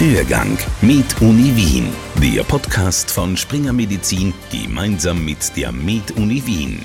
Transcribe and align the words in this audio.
Hörgang 0.00 0.56
mit 0.80 1.20
Uni 1.20 1.54
Wien, 1.54 1.92
der 2.22 2.42
Podcast 2.44 3.10
von 3.10 3.36
Springer 3.36 3.74
Medizin 3.74 4.32
gemeinsam 4.50 5.22
mit 5.22 5.54
der 5.58 5.72
Med 5.72 6.12
Uni 6.12 6.42
Wien. 6.46 6.80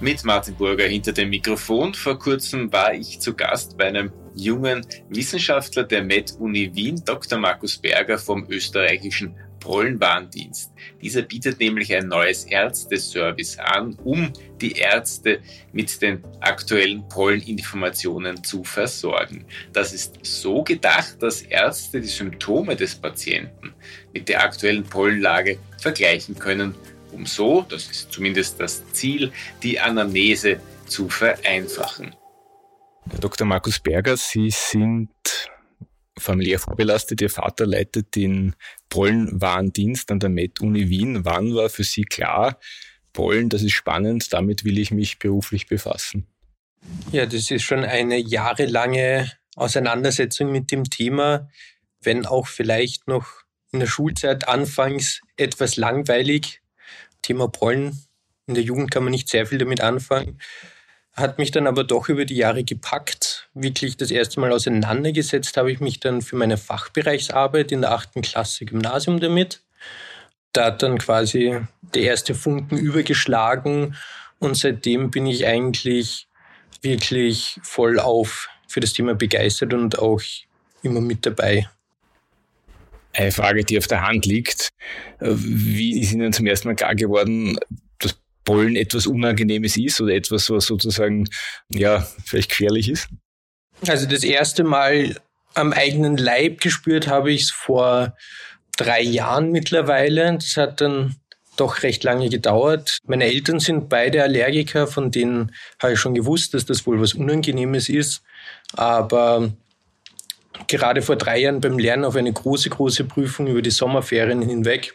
Mit 0.00 0.24
Martin 0.24 0.56
Burger 0.56 0.86
hinter 0.86 1.12
dem 1.12 1.30
Mikrofon. 1.30 1.94
Vor 1.94 2.18
kurzem 2.18 2.72
war 2.72 2.92
ich 2.92 3.20
zu 3.20 3.34
Gast 3.34 3.78
bei 3.78 3.84
einem 3.84 4.10
jungen 4.34 4.84
Wissenschaftler 5.10 5.84
der 5.84 6.02
Med 6.02 6.32
Uni 6.40 6.74
Wien, 6.74 7.00
Dr. 7.04 7.38
Markus 7.38 7.78
Berger 7.78 8.18
vom 8.18 8.46
österreichischen 8.48 9.36
Pollenwarndienst. 9.62 10.72
Dieser 11.00 11.22
bietet 11.22 11.60
nämlich 11.60 11.94
ein 11.94 12.08
neues 12.08 12.44
Ärzteservice 12.44 13.58
an, 13.58 13.96
um 14.02 14.32
die 14.60 14.72
Ärzte 14.72 15.40
mit 15.72 16.02
den 16.02 16.22
aktuellen 16.40 17.08
Polleninformationen 17.08 18.42
zu 18.42 18.64
versorgen. 18.64 19.46
Das 19.72 19.92
ist 19.92 20.18
so 20.22 20.64
gedacht, 20.64 21.22
dass 21.22 21.42
Ärzte 21.42 22.00
die 22.00 22.08
Symptome 22.08 22.74
des 22.74 22.96
Patienten 22.96 23.72
mit 24.12 24.28
der 24.28 24.42
aktuellen 24.42 24.82
Pollenlage 24.82 25.58
vergleichen 25.78 26.36
können, 26.36 26.74
um 27.12 27.24
so, 27.24 27.62
das 27.68 27.88
ist 27.88 28.12
zumindest 28.12 28.58
das 28.58 28.82
Ziel, 28.92 29.30
die 29.62 29.78
Anamnese 29.78 30.60
zu 30.86 31.08
vereinfachen. 31.08 32.16
Herr 33.08 33.20
Dr. 33.20 33.46
Markus 33.46 33.78
Berger, 33.78 34.16
Sie 34.16 34.50
sind 34.50 35.10
familiär 36.18 36.58
vorbelastet. 36.58 37.20
Ihr 37.20 37.30
Vater 37.30 37.66
leitet 37.66 38.14
den 38.16 38.54
Pollenwarndienst 38.92 40.10
an 40.10 40.20
der 40.20 40.28
Med-Uni 40.28 40.90
Wien. 40.90 41.24
Wann 41.24 41.54
war 41.54 41.70
für 41.70 41.82
Sie 41.82 42.02
klar, 42.02 42.60
Pollen, 43.14 43.48
das 43.48 43.62
ist 43.62 43.72
spannend, 43.72 44.34
damit 44.34 44.66
will 44.66 44.78
ich 44.78 44.90
mich 44.90 45.18
beruflich 45.18 45.66
befassen? 45.66 46.26
Ja, 47.10 47.24
das 47.24 47.50
ist 47.50 47.62
schon 47.62 47.84
eine 47.84 48.18
jahrelange 48.18 49.32
Auseinandersetzung 49.56 50.52
mit 50.52 50.70
dem 50.70 50.84
Thema, 50.84 51.48
wenn 52.02 52.26
auch 52.26 52.46
vielleicht 52.46 53.08
noch 53.08 53.28
in 53.72 53.80
der 53.80 53.86
Schulzeit 53.86 54.46
anfangs 54.46 55.22
etwas 55.38 55.76
langweilig. 55.76 56.60
Thema 57.22 57.48
Pollen. 57.48 57.98
In 58.46 58.54
der 58.54 58.62
Jugend 58.62 58.90
kann 58.90 59.04
man 59.04 59.12
nicht 59.12 59.30
sehr 59.30 59.46
viel 59.46 59.56
damit 59.56 59.80
anfangen 59.80 60.38
hat 61.14 61.38
mich 61.38 61.50
dann 61.50 61.66
aber 61.66 61.84
doch 61.84 62.08
über 62.08 62.24
die 62.24 62.36
Jahre 62.36 62.64
gepackt. 62.64 63.48
Wirklich 63.54 63.96
das 63.96 64.10
erste 64.10 64.40
Mal 64.40 64.52
auseinandergesetzt 64.52 65.56
habe 65.56 65.70
ich 65.70 65.80
mich 65.80 66.00
dann 66.00 66.22
für 66.22 66.36
meine 66.36 66.56
Fachbereichsarbeit 66.56 67.70
in 67.70 67.82
der 67.82 67.92
achten 67.92 68.22
Klasse 68.22 68.64
Gymnasium 68.64 69.20
damit. 69.20 69.62
Da 70.52 70.66
hat 70.66 70.82
dann 70.82 70.98
quasi 70.98 71.60
der 71.94 72.02
erste 72.02 72.34
Funken 72.34 72.78
übergeschlagen 72.78 73.96
und 74.38 74.56
seitdem 74.56 75.10
bin 75.10 75.26
ich 75.26 75.46
eigentlich 75.46 76.28
wirklich 76.80 77.60
voll 77.62 77.98
auf 77.98 78.48
für 78.66 78.80
das 78.80 78.92
Thema 78.92 79.14
begeistert 79.14 79.74
und 79.74 79.98
auch 79.98 80.20
immer 80.82 81.00
mit 81.00 81.24
dabei. 81.26 81.68
Eine 83.14 83.32
Frage, 83.32 83.64
die 83.64 83.76
auf 83.76 83.86
der 83.86 84.06
Hand 84.06 84.24
liegt. 84.24 84.70
Wie 85.20 86.00
ist 86.00 86.12
Ihnen 86.12 86.32
zum 86.32 86.46
ersten 86.46 86.68
Mal 86.68 86.74
klar 86.74 86.94
geworden, 86.94 87.58
Pollen 88.44 88.76
etwas 88.76 89.06
Unangenehmes 89.06 89.76
ist 89.76 90.00
oder 90.00 90.14
etwas, 90.14 90.50
was 90.50 90.66
sozusagen, 90.66 91.28
ja, 91.68 92.06
vielleicht 92.24 92.50
gefährlich 92.50 92.88
ist? 92.88 93.08
Also 93.86 94.06
das 94.06 94.24
erste 94.24 94.64
Mal 94.64 95.16
am 95.54 95.72
eigenen 95.72 96.16
Leib 96.16 96.60
gespürt 96.60 97.08
habe 97.08 97.32
ich 97.32 97.42
es 97.42 97.50
vor 97.50 98.16
drei 98.76 99.02
Jahren 99.02 99.50
mittlerweile. 99.50 100.34
Das 100.34 100.56
hat 100.56 100.80
dann 100.80 101.16
doch 101.56 101.82
recht 101.82 102.02
lange 102.04 102.28
gedauert. 102.28 102.98
Meine 103.06 103.24
Eltern 103.24 103.60
sind 103.60 103.88
beide 103.88 104.22
Allergiker, 104.22 104.86
von 104.86 105.10
denen 105.10 105.54
habe 105.80 105.94
ich 105.94 106.00
schon 106.00 106.14
gewusst, 106.14 106.54
dass 106.54 106.64
das 106.64 106.86
wohl 106.86 107.00
was 107.00 107.14
Unangenehmes 107.14 107.88
ist. 107.88 108.22
Aber 108.74 109.52
gerade 110.66 111.02
vor 111.02 111.16
drei 111.16 111.40
Jahren 111.40 111.60
beim 111.60 111.78
Lernen 111.78 112.04
auf 112.04 112.16
eine 112.16 112.32
große, 112.32 112.70
große 112.70 113.04
Prüfung 113.04 113.46
über 113.48 113.62
die 113.62 113.70
Sommerferien 113.70 114.42
hinweg 114.42 114.94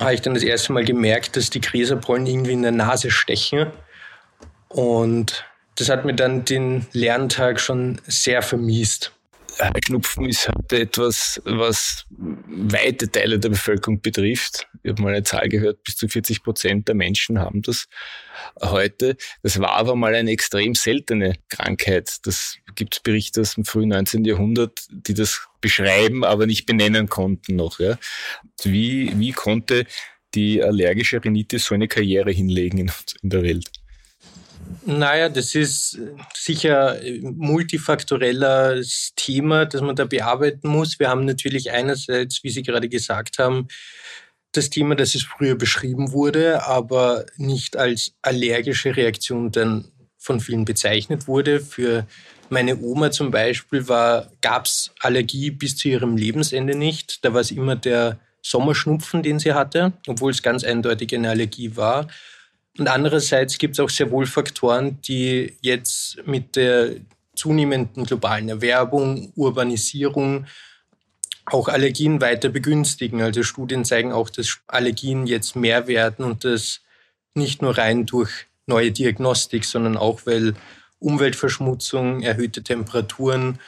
habe 0.00 0.14
ich 0.14 0.22
dann 0.22 0.34
das 0.34 0.42
erste 0.42 0.72
Mal 0.72 0.84
gemerkt, 0.84 1.36
dass 1.36 1.50
die 1.50 1.60
Gräserpollen 1.60 2.26
irgendwie 2.26 2.52
in 2.52 2.62
der 2.62 2.72
Nase 2.72 3.10
stechen. 3.10 3.70
Und 4.68 5.44
das 5.76 5.88
hat 5.88 6.04
mir 6.04 6.14
dann 6.14 6.44
den 6.44 6.86
Lerntag 6.92 7.60
schon 7.60 8.00
sehr 8.06 8.42
vermiest. 8.42 9.12
Schnupfen 9.84 10.26
ist 10.26 10.48
heute 10.48 10.80
etwas, 10.80 11.42
was 11.44 12.06
weite 12.10 13.10
Teile 13.10 13.40
der 13.40 13.48
Bevölkerung 13.48 14.00
betrifft. 14.00 14.67
Ich 14.88 14.92
habe 14.92 15.02
mal 15.02 15.12
eine 15.12 15.22
Zahl 15.22 15.50
gehört, 15.50 15.84
bis 15.84 15.96
zu 15.96 16.08
40 16.08 16.42
Prozent 16.42 16.88
der 16.88 16.94
Menschen 16.94 17.38
haben 17.38 17.60
das 17.60 17.88
heute. 18.62 19.16
Das 19.42 19.60
war 19.60 19.72
aber 19.72 19.94
mal 19.96 20.14
eine 20.14 20.30
extrem 20.30 20.74
seltene 20.74 21.34
Krankheit. 21.50 22.16
Das 22.26 22.56
gibt 22.74 22.94
es 22.94 23.00
Berichte 23.00 23.42
aus 23.42 23.56
dem 23.56 23.66
frühen 23.66 23.90
19. 23.90 24.24
Jahrhundert, 24.24 24.86
die 24.90 25.12
das 25.12 25.46
beschreiben, 25.60 26.24
aber 26.24 26.46
nicht 26.46 26.64
benennen 26.64 27.10
konnten 27.10 27.56
noch. 27.56 27.80
Ja. 27.80 27.98
Wie, 28.62 29.12
wie 29.18 29.32
konnte 29.32 29.84
die 30.34 30.62
allergische 30.62 31.22
Rhinitis 31.22 31.66
so 31.66 31.74
eine 31.74 31.86
Karriere 31.86 32.30
hinlegen 32.30 32.78
in, 32.78 32.90
in 33.22 33.28
der 33.28 33.42
Welt? 33.42 33.70
Naja, 34.86 35.28
das 35.28 35.54
ist 35.54 35.98
sicher 36.34 36.98
multifaktorelles 37.22 39.12
Thema, 39.16 39.66
das 39.66 39.82
man 39.82 39.96
da 39.96 40.06
bearbeiten 40.06 40.68
muss. 40.68 40.98
Wir 40.98 41.10
haben 41.10 41.26
natürlich 41.26 41.72
einerseits, 41.72 42.42
wie 42.42 42.50
Sie 42.50 42.62
gerade 42.62 42.88
gesagt 42.88 43.38
haben, 43.38 43.68
das 44.52 44.70
Thema, 44.70 44.94
dass 44.94 45.14
es 45.14 45.22
früher 45.22 45.54
beschrieben 45.54 46.12
wurde, 46.12 46.66
aber 46.66 47.26
nicht 47.36 47.76
als 47.76 48.12
allergische 48.22 48.96
Reaktion 48.96 49.50
dann 49.50 49.90
von 50.16 50.40
vielen 50.40 50.64
bezeichnet 50.64 51.28
wurde. 51.28 51.60
Für 51.60 52.06
meine 52.50 52.78
Oma 52.78 53.10
zum 53.10 53.30
Beispiel 53.30 53.84
gab 53.84 54.64
es 54.64 54.90
Allergie 55.00 55.50
bis 55.50 55.76
zu 55.76 55.88
ihrem 55.88 56.16
Lebensende 56.16 56.76
nicht. 56.76 57.24
Da 57.24 57.34
war 57.34 57.40
es 57.40 57.50
immer 57.50 57.76
der 57.76 58.18
Sommerschnupfen, 58.42 59.22
den 59.22 59.38
sie 59.38 59.52
hatte, 59.52 59.92
obwohl 60.06 60.30
es 60.30 60.42
ganz 60.42 60.64
eindeutig 60.64 61.14
eine 61.14 61.30
Allergie 61.30 61.76
war. 61.76 62.08
Und 62.78 62.88
andererseits 62.88 63.58
gibt 63.58 63.74
es 63.74 63.80
auch 63.80 63.90
sehr 63.90 64.10
wohl 64.10 64.26
Faktoren, 64.26 65.00
die 65.02 65.56
jetzt 65.60 66.18
mit 66.26 66.56
der 66.56 66.96
zunehmenden 67.34 68.04
globalen 68.04 68.48
Erwerbung, 68.48 69.32
Urbanisierung 69.34 70.46
auch 71.50 71.68
Allergien 71.68 72.20
weiter 72.20 72.48
begünstigen. 72.48 73.22
Also 73.22 73.42
Studien 73.42 73.84
zeigen 73.84 74.12
auch, 74.12 74.30
dass 74.30 74.58
Allergien 74.66 75.26
jetzt 75.26 75.56
mehr 75.56 75.86
werden 75.86 76.24
und 76.24 76.44
das 76.44 76.80
nicht 77.34 77.62
nur 77.62 77.76
rein 77.78 78.06
durch 78.06 78.46
neue 78.66 78.92
Diagnostik, 78.92 79.64
sondern 79.64 79.96
auch, 79.96 80.20
weil 80.24 80.54
Umweltverschmutzung, 80.98 82.22
erhöhte 82.22 82.62
Temperaturen 82.62 83.58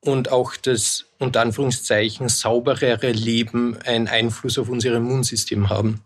und 0.00 0.30
auch 0.30 0.56
das 0.56 1.06
unter 1.18 1.40
Anführungszeichen 1.40 2.28
sauberere 2.28 3.10
Leben 3.10 3.78
einen 3.84 4.08
Einfluss 4.08 4.58
auf 4.58 4.68
unser 4.68 4.94
Immunsystem 4.94 5.68
haben. 5.68 6.02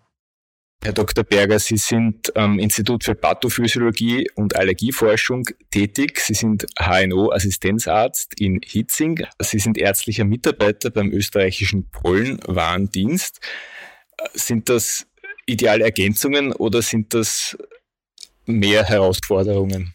Herr 0.82 0.94
Dr. 0.94 1.24
Berger, 1.24 1.58
Sie 1.58 1.76
sind 1.76 2.34
am 2.34 2.58
Institut 2.58 3.04
für 3.04 3.14
Pathophysiologie 3.14 4.30
und 4.34 4.56
Allergieforschung 4.56 5.44
tätig. 5.70 6.20
Sie 6.20 6.32
sind 6.32 6.66
HNO-Assistenzarzt 6.78 8.40
in 8.40 8.60
Hitzing. 8.64 9.26
Sie 9.40 9.58
sind 9.58 9.76
ärztlicher 9.76 10.24
Mitarbeiter 10.24 10.88
beim 10.88 11.12
österreichischen 11.12 11.90
Pollenwarndienst. 11.90 13.40
Sind 14.32 14.70
das 14.70 15.06
ideale 15.44 15.84
Ergänzungen 15.84 16.52
oder 16.52 16.80
sind 16.80 17.12
das 17.12 17.58
mehr 18.46 18.82
Herausforderungen? 18.84 19.94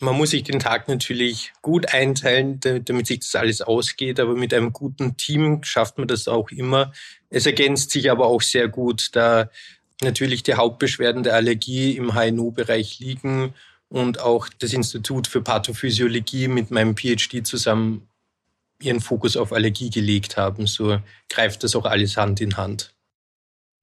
Man 0.00 0.16
muss 0.16 0.30
sich 0.30 0.42
den 0.42 0.58
Tag 0.58 0.88
natürlich 0.88 1.52
gut 1.62 1.94
einteilen, 1.94 2.58
damit 2.58 3.06
sich 3.06 3.20
das 3.20 3.36
alles 3.36 3.62
ausgeht, 3.62 4.18
aber 4.18 4.34
mit 4.34 4.52
einem 4.52 4.72
guten 4.72 5.16
Team 5.16 5.62
schafft 5.62 5.96
man 5.96 6.08
das 6.08 6.26
auch 6.26 6.50
immer. 6.50 6.92
Es 7.30 7.46
ergänzt 7.46 7.92
sich 7.92 8.10
aber 8.10 8.26
auch 8.26 8.42
sehr 8.42 8.66
gut, 8.66 9.10
da 9.12 9.48
natürlich 10.04 10.42
die 10.42 10.54
Hauptbeschwerden 10.54 11.22
der 11.22 11.34
Allergie 11.34 11.96
im 11.96 12.14
HNO-Bereich 12.14 13.00
liegen 13.00 13.54
und 13.88 14.20
auch 14.20 14.48
das 14.58 14.72
Institut 14.72 15.26
für 15.26 15.40
Pathophysiologie 15.40 16.48
mit 16.48 16.70
meinem 16.70 16.96
PhD 16.96 17.46
zusammen 17.46 18.08
ihren 18.80 19.00
Fokus 19.00 19.36
auf 19.36 19.52
Allergie 19.52 19.90
gelegt 19.90 20.36
haben. 20.36 20.66
So 20.66 20.98
greift 21.28 21.64
das 21.64 21.76
auch 21.76 21.84
alles 21.84 22.16
Hand 22.16 22.40
in 22.40 22.56
Hand. 22.56 22.94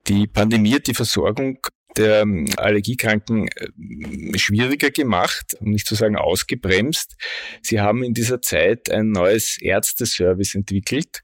Die 0.08 0.28
Pandemie 0.28 0.74
hat 0.74 0.88
die 0.88 0.94
Versorgung 0.94 1.60
der 1.98 2.22
ähm, 2.22 2.48
Allergiekranken 2.58 3.48
äh, 3.50 4.38
schwieriger 4.38 4.92
gemacht, 4.92 5.56
um 5.60 5.72
nicht 5.72 5.88
zu 5.88 5.96
sagen 5.96 6.16
ausgebremst. 6.16 7.16
Sie 7.62 7.82
haben 7.82 8.04
in 8.04 8.14
dieser 8.14 8.42
Zeit 8.42 8.90
ein 8.90 9.12
neues 9.12 9.58
Ärzteservice 9.62 10.56
entwickelt 10.56 11.24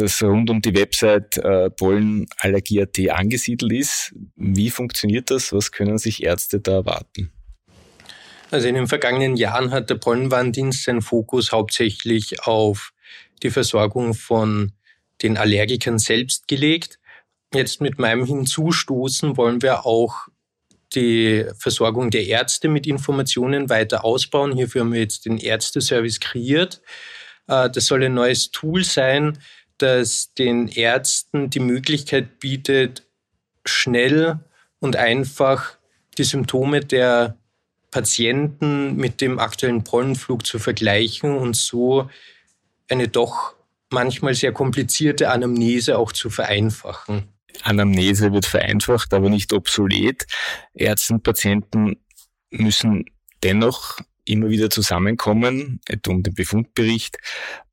das 0.00 0.22
rund 0.22 0.50
um 0.50 0.60
die 0.60 0.74
Website 0.74 1.36
äh, 1.38 1.70
Pollenallergie.at 1.70 2.98
angesiedelt 3.10 3.72
ist. 3.72 4.14
Wie 4.36 4.70
funktioniert 4.70 5.30
das? 5.30 5.52
Was 5.52 5.72
können 5.72 5.98
sich 5.98 6.22
Ärzte 6.22 6.60
da 6.60 6.72
erwarten? 6.72 7.30
Also 8.50 8.66
in 8.66 8.74
den 8.74 8.88
vergangenen 8.88 9.36
Jahren 9.36 9.70
hat 9.70 9.90
der 9.90 9.94
Pollenwarndienst 9.94 10.84
seinen 10.84 11.02
Fokus 11.02 11.52
hauptsächlich 11.52 12.42
auf 12.46 12.92
die 13.42 13.50
Versorgung 13.50 14.14
von 14.14 14.72
den 15.22 15.36
Allergikern 15.36 15.98
selbst 15.98 16.48
gelegt. 16.48 16.98
Jetzt 17.54 17.80
mit 17.80 17.98
meinem 17.98 18.24
Hinzustoßen 18.24 19.36
wollen 19.36 19.62
wir 19.62 19.86
auch 19.86 20.28
die 20.94 21.46
Versorgung 21.56 22.10
der 22.10 22.26
Ärzte 22.26 22.68
mit 22.68 22.86
Informationen 22.86 23.68
weiter 23.68 24.04
ausbauen. 24.04 24.56
Hierfür 24.56 24.80
haben 24.80 24.92
wir 24.92 25.00
jetzt 25.00 25.26
den 25.26 25.38
Ärzteservice 25.38 26.18
kreiert. 26.20 26.82
Äh, 27.46 27.70
das 27.70 27.86
soll 27.86 28.04
ein 28.04 28.14
neues 28.14 28.50
Tool 28.50 28.84
sein, 28.84 29.38
das 29.82 30.34
den 30.34 30.68
Ärzten 30.68 31.50
die 31.50 31.60
Möglichkeit 31.60 32.38
bietet, 32.40 33.06
schnell 33.64 34.40
und 34.78 34.96
einfach 34.96 35.76
die 36.18 36.24
Symptome 36.24 36.80
der 36.80 37.36
Patienten 37.90 38.96
mit 38.96 39.20
dem 39.20 39.38
aktuellen 39.38 39.84
Pollenflug 39.84 40.46
zu 40.46 40.58
vergleichen 40.58 41.36
und 41.36 41.56
so 41.56 42.08
eine 42.88 43.08
doch 43.08 43.54
manchmal 43.90 44.34
sehr 44.34 44.52
komplizierte 44.52 45.30
Anamnese 45.30 45.98
auch 45.98 46.12
zu 46.12 46.30
vereinfachen. 46.30 47.28
Anamnese 47.62 48.32
wird 48.32 48.46
vereinfacht, 48.46 49.12
aber 49.12 49.28
nicht 49.28 49.52
obsolet. 49.52 50.26
Ärzte 50.72 51.14
und 51.14 51.22
Patienten 51.22 51.96
müssen 52.50 53.04
dennoch 53.42 53.98
immer 54.24 54.48
wieder 54.48 54.70
zusammenkommen, 54.70 55.80
etwa 55.86 56.12
um 56.12 56.22
den 56.22 56.34
Befundbericht, 56.34 57.18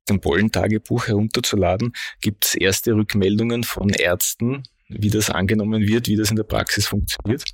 dem 0.08 0.20
Pollentagebuch 0.20 1.08
herunterzuladen. 1.08 1.92
Gibt 2.20 2.46
es 2.46 2.54
erste 2.54 2.94
Rückmeldungen 2.94 3.64
von 3.64 3.90
Ärzten, 3.90 4.62
wie 4.88 5.10
das 5.10 5.30
angenommen 5.30 5.86
wird, 5.86 6.08
wie 6.08 6.16
das 6.16 6.30
in 6.30 6.36
der 6.36 6.44
Praxis 6.44 6.86
funktioniert? 6.86 7.44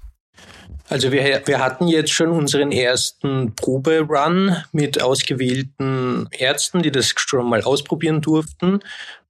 Also 0.89 1.13
wir, 1.13 1.43
wir 1.47 1.59
hatten 1.61 1.89
jetzt 1.89 2.13
schon 2.13 2.31
unseren 2.31 2.71
ersten 2.71 3.55
Proberun 3.55 4.57
mit 4.73 5.01
ausgewählten 5.01 6.29
Ärzten, 6.31 6.83
die 6.83 6.91
das 6.91 7.15
schon 7.17 7.49
mal 7.49 7.63
ausprobieren 7.63 8.21
durften. 8.21 8.81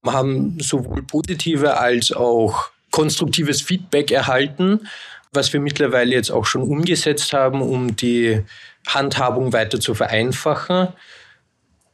Wir 0.02 0.12
haben 0.12 0.58
sowohl 0.60 1.02
positive 1.02 1.78
als 1.78 2.12
auch 2.12 2.70
konstruktives 2.90 3.62
Feedback 3.62 4.10
erhalten, 4.10 4.88
was 5.32 5.52
wir 5.52 5.60
mittlerweile 5.60 6.12
jetzt 6.12 6.30
auch 6.30 6.44
schon 6.44 6.62
umgesetzt 6.62 7.32
haben, 7.32 7.62
um 7.62 7.96
die 7.96 8.42
Handhabung 8.86 9.52
weiter 9.52 9.80
zu 9.80 9.94
vereinfachen. 9.94 10.88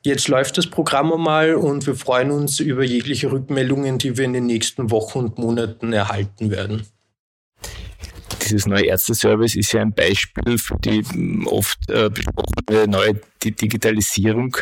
Jetzt 0.02 0.28
läuft 0.28 0.56
das 0.56 0.66
Programm 0.66 1.12
einmal 1.12 1.54
und 1.54 1.86
wir 1.86 1.94
freuen 1.94 2.30
uns 2.30 2.58
über 2.60 2.84
jegliche 2.84 3.30
Rückmeldungen, 3.30 3.98
die 3.98 4.16
wir 4.16 4.24
in 4.24 4.32
den 4.32 4.46
nächsten 4.46 4.90
Wochen 4.90 5.18
und 5.18 5.38
Monaten 5.38 5.92
erhalten 5.92 6.50
werden 6.50 6.86
dieses 8.50 8.66
neue 8.66 8.86
Ärzteservice 8.86 9.56
ist 9.56 9.72
ja 9.72 9.80
ein 9.80 9.92
Beispiel 9.92 10.58
für 10.58 10.76
die 10.78 11.02
hm, 11.02 11.46
oft 11.46 11.78
äh, 11.88 12.10
besprochene 12.10 12.88
neue 12.88 13.20
Digitalisierung 13.42 14.56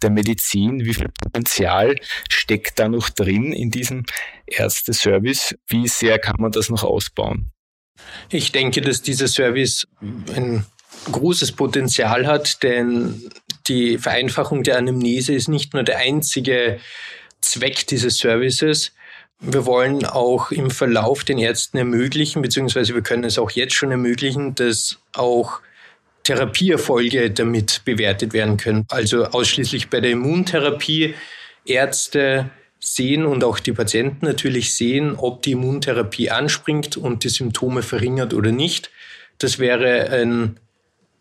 der 0.00 0.10
Medizin. 0.10 0.84
Wie 0.84 0.94
viel 0.94 1.08
Potenzial 1.08 1.96
steckt 2.30 2.78
da 2.78 2.88
noch 2.88 3.10
drin 3.10 3.52
in 3.52 3.70
diesem 3.70 4.04
Ärzteservice? 4.46 5.56
Wie 5.66 5.88
sehr 5.88 6.18
kann 6.18 6.36
man 6.38 6.52
das 6.52 6.70
noch 6.70 6.84
ausbauen? 6.84 7.50
Ich 8.30 8.52
denke, 8.52 8.80
dass 8.80 9.02
dieser 9.02 9.28
Service 9.28 9.86
ein 10.34 10.64
großes 11.10 11.52
Potenzial 11.52 12.26
hat, 12.26 12.62
denn 12.62 13.28
die 13.72 13.98
Vereinfachung 13.98 14.62
der 14.62 14.76
Anamnese 14.76 15.32
ist 15.32 15.48
nicht 15.48 15.72
nur 15.72 15.82
der 15.82 15.98
einzige 15.98 16.78
Zweck 17.40 17.86
dieses 17.86 18.18
Services, 18.18 18.92
wir 19.40 19.66
wollen 19.66 20.04
auch 20.04 20.52
im 20.52 20.70
Verlauf 20.70 21.24
den 21.24 21.38
Ärzten 21.38 21.76
ermöglichen, 21.76 22.42
beziehungsweise 22.42 22.94
wir 22.94 23.02
können 23.02 23.24
es 23.24 23.38
auch 23.38 23.50
jetzt 23.50 23.74
schon 23.74 23.90
ermöglichen, 23.90 24.54
dass 24.54 24.98
auch 25.14 25.60
Therapieerfolge 26.22 27.32
damit 27.32 27.82
bewertet 27.84 28.32
werden 28.32 28.56
können. 28.56 28.86
Also 28.88 29.24
ausschließlich 29.24 29.90
bei 29.90 30.00
der 30.00 30.12
Immuntherapie 30.12 31.14
Ärzte 31.64 32.50
sehen 32.78 33.26
und 33.26 33.42
auch 33.42 33.58
die 33.58 33.72
Patienten 33.72 34.26
natürlich 34.26 34.74
sehen, 34.74 35.16
ob 35.16 35.42
die 35.42 35.52
Immuntherapie 35.52 36.30
anspringt 36.30 36.96
und 36.96 37.24
die 37.24 37.28
Symptome 37.28 37.82
verringert 37.82 38.34
oder 38.34 38.52
nicht. 38.52 38.90
Das 39.38 39.58
wäre 39.58 40.10
ein 40.10 40.60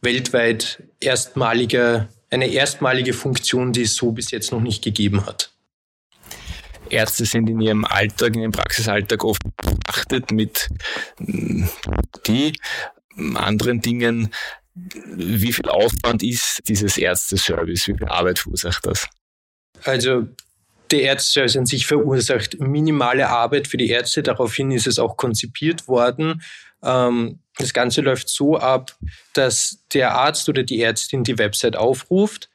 weltweit 0.02 0.84
erstmaliger, 1.00 2.08
eine 2.32 2.48
erstmalige 2.48 3.14
Funktion, 3.14 3.74
die 3.74 3.84
es 3.84 3.96
so 3.96 4.12
bis 4.12 4.32
jetzt 4.32 4.52
noch 4.52 4.62
nicht 4.62 4.84
gegeben 4.84 5.26
hat. 5.26 5.52
Ärzte 6.90 7.26
sind 7.26 7.50
in 7.50 7.62
ihrem 7.62 7.86
Alltag, 7.86 8.36
in 8.36 8.42
ihrem 8.42 8.52
Praxisalltag 8.52 9.24
oft 9.24 9.42
beachtet 9.58 10.32
mit 10.32 10.70
mm, 11.20 11.66
die 12.28 12.54
mm, 13.16 13.38
anderen 13.38 13.82
Dingen. 13.82 14.34
Wie 14.74 15.54
viel 15.54 15.70
Aufwand 15.70 16.24
ist 16.24 16.62
dieses 16.68 16.98
Ärzteservice? 16.98 17.88
Wie 17.88 17.98
viel 17.98 18.08
Arbeit 18.08 18.40
verursacht 18.40 18.86
das? 18.86 19.08
Also 19.84 20.28
der 20.92 21.02
Ärzteservice 21.04 21.58
an 21.58 21.66
sich 21.66 21.88
verursacht 21.88 22.60
minimale 22.60 23.30
Arbeit 23.30 23.68
für 23.68 23.78
die 23.78 23.90
Ärzte. 23.90 24.24
Daraufhin 24.24 24.72
ist 24.72 24.88
es 24.88 25.00
auch 25.00 25.18
konzipiert 25.18 25.88
worden. 25.88 26.42
Ähm, 26.84 27.40
das 27.62 27.74
Ganze 27.74 28.02
läuft 28.02 28.30
so 28.30 28.58
ab, 28.58 28.96
dass 29.34 29.80
der 29.94 30.16
Arzt 30.16 30.48
oder 30.50 30.64
die 30.64 30.82
Ärztin 30.82 31.24
die 31.24 31.38
Website 31.38 31.76
aufruft. 31.76 32.50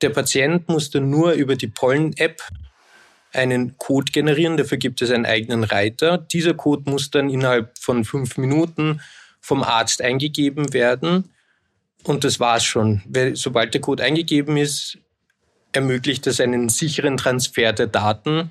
Der 0.00 0.10
Patient 0.10 0.68
muss 0.68 0.90
dann 0.90 1.10
nur 1.10 1.32
über 1.32 1.56
die 1.56 1.68
Pollen-App 1.68 2.42
einen 3.32 3.78
Code 3.78 4.12
generieren. 4.12 4.56
Dafür 4.56 4.78
gibt 4.78 5.02
es 5.02 5.10
einen 5.10 5.26
eigenen 5.26 5.64
Reiter. 5.64 6.18
Dieser 6.18 6.54
Code 6.54 6.90
muss 6.90 7.10
dann 7.10 7.30
innerhalb 7.30 7.78
von 7.78 8.04
fünf 8.04 8.36
Minuten 8.36 9.00
vom 9.40 9.62
Arzt 9.62 10.02
eingegeben 10.02 10.72
werden. 10.72 11.30
Und 12.04 12.24
das 12.24 12.40
war's 12.40 12.64
schon. 12.64 13.02
Sobald 13.34 13.74
der 13.74 13.80
Code 13.80 14.02
eingegeben 14.02 14.56
ist, 14.56 14.98
ermöglicht 15.72 16.26
es 16.26 16.40
einen 16.40 16.68
sicheren 16.68 17.16
Transfer 17.16 17.72
der 17.72 17.86
Daten 17.86 18.50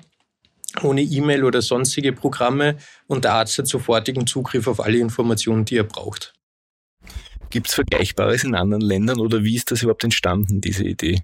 ohne 0.82 1.02
E-Mail 1.02 1.44
oder 1.44 1.62
sonstige 1.62 2.12
Programme 2.12 2.76
und 3.06 3.24
der 3.24 3.34
Arzt 3.34 3.58
hat 3.58 3.66
sofortigen 3.66 4.26
Zugriff 4.26 4.66
auf 4.66 4.80
alle 4.80 4.98
Informationen, 4.98 5.64
die 5.64 5.76
er 5.76 5.84
braucht. 5.84 6.32
Gibt 7.50 7.68
es 7.68 7.74
Vergleichbares 7.74 8.44
in 8.44 8.54
anderen 8.54 8.82
Ländern 8.82 9.20
oder 9.20 9.44
wie 9.44 9.54
ist 9.54 9.70
das 9.70 9.82
überhaupt 9.82 10.04
entstanden, 10.04 10.60
diese 10.60 10.84
Idee? 10.84 11.22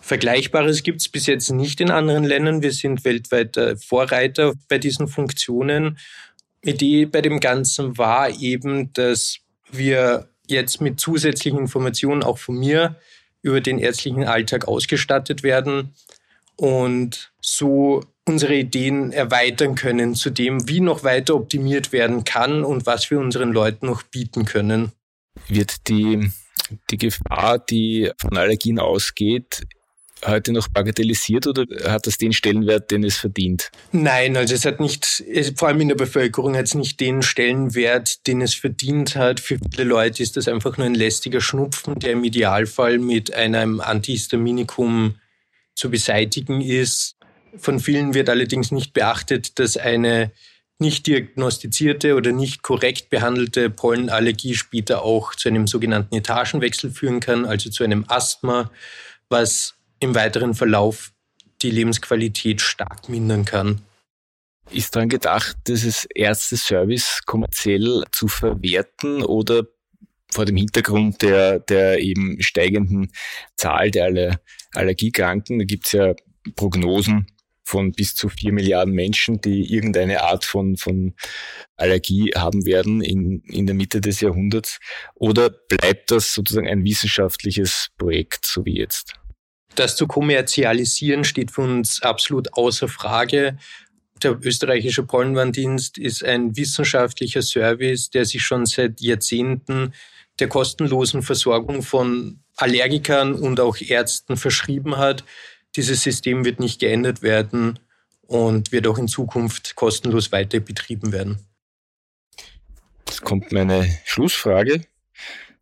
Vergleichbares 0.00 0.82
gibt 0.82 1.00
es 1.00 1.08
bis 1.08 1.26
jetzt 1.26 1.50
nicht 1.50 1.80
in 1.80 1.90
anderen 1.90 2.24
Ländern. 2.24 2.62
Wir 2.62 2.72
sind 2.72 3.04
weltweit 3.04 3.58
Vorreiter 3.84 4.54
bei 4.68 4.78
diesen 4.78 5.08
Funktionen. 5.08 5.98
Idee 6.62 7.06
bei 7.06 7.20
dem 7.20 7.40
Ganzen 7.40 7.98
war 7.98 8.30
eben, 8.30 8.92
dass 8.92 9.38
wir 9.70 10.28
jetzt 10.46 10.80
mit 10.80 11.00
zusätzlichen 11.00 11.58
Informationen 11.58 12.22
auch 12.22 12.38
von 12.38 12.56
mir 12.56 12.96
über 13.42 13.60
den 13.60 13.78
ärztlichen 13.78 14.24
Alltag 14.24 14.68
ausgestattet 14.68 15.42
werden 15.42 15.94
und 16.56 17.32
so 17.40 18.04
unsere 18.30 18.54
Ideen 18.54 19.12
erweitern 19.12 19.74
können 19.74 20.14
zu 20.14 20.30
dem, 20.30 20.68
wie 20.68 20.80
noch 20.80 21.04
weiter 21.04 21.34
optimiert 21.34 21.92
werden 21.92 22.24
kann 22.24 22.64
und 22.64 22.86
was 22.86 23.10
wir 23.10 23.18
unseren 23.18 23.52
Leuten 23.52 23.86
noch 23.86 24.02
bieten 24.02 24.44
können. 24.44 24.92
Wird 25.48 25.88
die, 25.88 26.30
die 26.90 26.98
Gefahr, 26.98 27.58
die 27.58 28.10
von 28.18 28.36
Allergien 28.36 28.78
ausgeht, 28.78 29.62
heute 30.24 30.52
noch 30.52 30.68
bagatellisiert 30.68 31.46
oder 31.46 31.64
hat 31.90 32.06
das 32.06 32.18
den 32.18 32.32
Stellenwert, 32.32 32.90
den 32.90 33.04
es 33.04 33.16
verdient? 33.16 33.70
Nein, 33.90 34.36
also 34.36 34.54
es 34.54 34.64
hat 34.64 34.78
nicht, 34.78 35.24
vor 35.56 35.68
allem 35.68 35.80
in 35.80 35.88
der 35.88 35.94
Bevölkerung 35.94 36.56
hat 36.56 36.66
es 36.66 36.74
nicht 36.74 37.00
den 37.00 37.22
Stellenwert, 37.22 38.26
den 38.26 38.42
es 38.42 38.54
verdient 38.54 39.16
hat. 39.16 39.40
Für 39.40 39.58
viele 39.58 39.88
Leute 39.88 40.22
ist 40.22 40.36
das 40.36 40.46
einfach 40.46 40.76
nur 40.76 40.86
ein 40.86 40.94
lästiger 40.94 41.40
Schnupfen, 41.40 41.98
der 41.98 42.12
im 42.12 42.24
Idealfall 42.24 42.98
mit 42.98 43.34
einem 43.34 43.80
Antihistaminikum 43.80 45.16
zu 45.74 45.90
beseitigen 45.90 46.60
ist. 46.60 47.16
Von 47.56 47.80
vielen 47.80 48.14
wird 48.14 48.28
allerdings 48.28 48.70
nicht 48.70 48.92
beachtet, 48.92 49.58
dass 49.58 49.76
eine 49.76 50.30
nicht 50.78 51.06
diagnostizierte 51.06 52.14
oder 52.14 52.32
nicht 52.32 52.62
korrekt 52.62 53.10
behandelte 53.10 53.68
Pollenallergie 53.68 54.54
später 54.54 55.02
auch 55.02 55.34
zu 55.34 55.48
einem 55.48 55.66
sogenannten 55.66 56.14
Etagenwechsel 56.14 56.90
führen 56.90 57.20
kann, 57.20 57.44
also 57.44 57.68
zu 57.70 57.84
einem 57.84 58.06
Asthma, 58.08 58.70
was 59.28 59.74
im 60.00 60.14
weiteren 60.14 60.54
Verlauf 60.54 61.12
die 61.60 61.70
Lebensqualität 61.70 62.62
stark 62.62 63.10
mindern 63.10 63.44
kann. 63.44 63.82
Ist 64.70 64.96
daran 64.96 65.10
gedacht, 65.10 65.56
dieses 65.66 66.06
Ärzte-Service 66.14 67.20
kommerziell 67.26 68.04
zu 68.12 68.28
verwerten 68.28 69.22
oder 69.22 69.64
vor 70.32 70.46
dem 70.46 70.56
Hintergrund 70.56 71.20
der, 71.22 71.58
der 71.58 71.98
eben 71.98 72.40
steigenden 72.40 73.12
Zahl 73.56 73.90
der 73.90 74.40
Allergiekranken, 74.74 75.58
da 75.58 75.64
gibt 75.64 75.86
es 75.86 75.92
ja 75.92 76.14
Prognosen 76.56 77.26
von 77.64 77.92
bis 77.92 78.14
zu 78.14 78.28
vier 78.28 78.52
Milliarden 78.52 78.94
Menschen, 78.94 79.40
die 79.40 79.72
irgendeine 79.72 80.22
Art 80.22 80.44
von, 80.44 80.76
von 80.76 81.14
Allergie 81.76 82.32
haben 82.36 82.66
werden 82.66 83.00
in, 83.00 83.42
in 83.44 83.66
der 83.66 83.74
Mitte 83.74 84.00
des 84.00 84.20
Jahrhunderts? 84.20 84.78
Oder 85.14 85.50
bleibt 85.50 86.10
das 86.10 86.34
sozusagen 86.34 86.68
ein 86.68 86.84
wissenschaftliches 86.84 87.88
Projekt, 87.96 88.44
so 88.44 88.64
wie 88.64 88.78
jetzt? 88.78 89.14
Das 89.74 89.96
zu 89.96 90.06
kommerzialisieren 90.06 91.24
steht 91.24 91.50
für 91.52 91.62
uns 91.62 92.02
absolut 92.02 92.52
außer 92.54 92.88
Frage. 92.88 93.56
Der 94.22 94.38
österreichische 94.42 95.04
Pollenwarndienst 95.04 95.96
ist 95.96 96.24
ein 96.24 96.56
wissenschaftlicher 96.56 97.42
Service, 97.42 98.10
der 98.10 98.24
sich 98.24 98.42
schon 98.42 98.66
seit 98.66 99.00
Jahrzehnten 99.00 99.94
der 100.38 100.48
kostenlosen 100.48 101.22
Versorgung 101.22 101.82
von 101.82 102.40
Allergikern 102.56 103.34
und 103.34 103.60
auch 103.60 103.78
Ärzten 103.80 104.36
verschrieben 104.36 104.96
hat. 104.96 105.24
Dieses 105.76 106.02
System 106.02 106.44
wird 106.44 106.60
nicht 106.60 106.80
geändert 106.80 107.22
werden 107.22 107.78
und 108.22 108.72
wird 108.72 108.86
auch 108.86 108.98
in 108.98 109.08
Zukunft 109.08 109.76
kostenlos 109.76 110.32
weiter 110.32 110.60
betrieben 110.60 111.12
werden. 111.12 111.38
Jetzt 113.08 113.22
kommt 113.22 113.52
meine 113.52 113.98
Schlussfrage. 114.04 114.84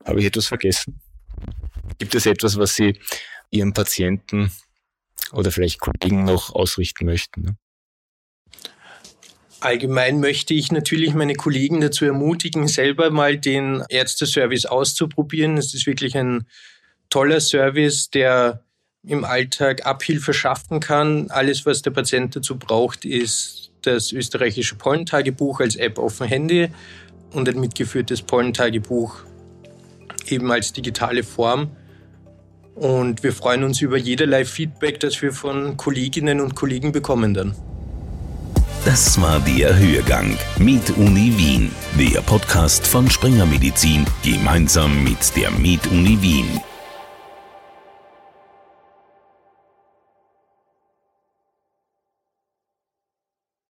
Habe 0.04 0.20
ich 0.20 0.26
etwas 0.26 0.46
vergessen? 0.46 1.00
Gibt 1.98 2.14
es 2.14 2.26
etwas, 2.26 2.56
was 2.58 2.74
Sie 2.74 2.98
Ihren 3.50 3.72
Patienten 3.72 4.52
oder 5.32 5.50
vielleicht 5.50 5.80
Kollegen 5.80 6.24
noch 6.24 6.54
ausrichten 6.54 7.06
möchten? 7.06 7.42
Ne? 7.42 7.56
Allgemein 9.60 10.20
möchte 10.20 10.54
ich 10.54 10.70
natürlich 10.70 11.14
meine 11.14 11.34
Kollegen 11.34 11.80
dazu 11.80 12.04
ermutigen, 12.04 12.68
selber 12.68 13.10
mal 13.10 13.38
den 13.38 13.82
Ärzteservice 13.88 14.66
auszuprobieren. 14.66 15.56
Es 15.56 15.74
ist 15.74 15.86
wirklich 15.86 16.16
ein 16.16 16.46
toller 17.10 17.40
Service, 17.40 18.10
der 18.10 18.64
im 19.06 19.24
Alltag 19.24 19.86
Abhilfe 19.86 20.32
schaffen 20.34 20.80
kann. 20.80 21.30
Alles, 21.30 21.66
was 21.66 21.82
der 21.82 21.90
Patient 21.90 22.34
dazu 22.36 22.56
braucht, 22.56 23.04
ist 23.04 23.70
das 23.82 24.12
österreichische 24.12 24.74
Pollentagebuch 24.74 25.60
als 25.60 25.76
App 25.76 25.98
auf 25.98 26.18
dem 26.18 26.26
Handy 26.26 26.68
und 27.32 27.48
ein 27.48 27.60
mitgeführtes 27.60 28.22
Pollentagebuch 28.22 29.22
eben 30.26 30.50
als 30.50 30.72
digitale 30.72 31.22
Form. 31.22 31.70
Und 32.74 33.22
wir 33.22 33.32
freuen 33.32 33.64
uns 33.64 33.80
über 33.80 33.96
jederlei 33.96 34.44
Feedback, 34.44 35.00
das 35.00 35.20
wir 35.20 35.32
von 35.32 35.76
Kolleginnen 35.76 36.40
und 36.40 36.54
Kollegen 36.54 36.92
bekommen 36.92 37.34
dann. 37.34 37.54
Das 38.84 39.20
war 39.20 39.40
der 39.40 39.76
Hörgang 39.76 40.38
mit 40.58 40.96
Uni 40.96 41.32
Wien, 41.36 41.70
der 41.98 42.20
Podcast 42.22 42.86
von 42.86 43.10
Springer 43.10 43.44
Medizin 43.44 44.06
gemeinsam 44.22 45.02
mit 45.02 45.36
der 45.36 45.50
Med 45.50 45.84
Uni 45.88 46.16
Wien. 46.22 46.60